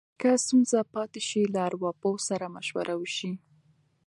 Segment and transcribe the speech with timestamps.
[0.19, 3.31] که ستونزه پاتې شي، له ارواپوه سره مشوره وشي.